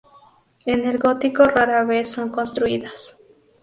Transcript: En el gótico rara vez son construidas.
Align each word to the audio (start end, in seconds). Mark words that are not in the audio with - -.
En 0.65 0.83
el 0.85 0.97
gótico 0.97 1.43
rara 1.45 1.83
vez 1.83 2.09
son 2.09 2.29
construidas. 2.31 3.15